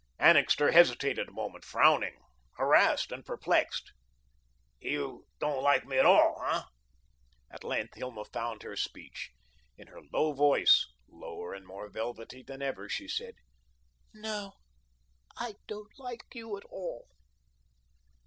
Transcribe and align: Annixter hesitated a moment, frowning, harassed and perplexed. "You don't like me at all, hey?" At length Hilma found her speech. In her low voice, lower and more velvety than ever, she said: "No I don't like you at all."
Annixter 0.17 0.71
hesitated 0.71 1.27
a 1.27 1.31
moment, 1.31 1.63
frowning, 1.63 2.17
harassed 2.57 3.11
and 3.11 3.23
perplexed. 3.23 3.91
"You 4.79 5.27
don't 5.39 5.61
like 5.61 5.85
me 5.85 5.99
at 5.99 6.07
all, 6.07 6.43
hey?" 6.49 6.61
At 7.51 7.63
length 7.63 7.93
Hilma 7.93 8.25
found 8.25 8.63
her 8.63 8.75
speech. 8.75 9.29
In 9.77 9.85
her 9.89 10.01
low 10.11 10.33
voice, 10.33 10.87
lower 11.07 11.53
and 11.53 11.67
more 11.67 11.87
velvety 11.87 12.41
than 12.41 12.63
ever, 12.63 12.89
she 12.89 13.07
said: 13.07 13.35
"No 14.11 14.53
I 15.37 15.53
don't 15.67 15.93
like 15.99 16.25
you 16.33 16.57
at 16.57 16.63
all." 16.65 17.05